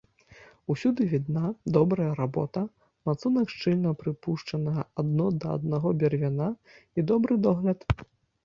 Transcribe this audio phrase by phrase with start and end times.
[0.73, 1.43] Усюды відна
[1.75, 2.63] добрая работа,
[3.09, 6.49] мацунак шчыльна прыпушчанага адно да аднаго бервяна
[6.97, 7.79] і добры догляд.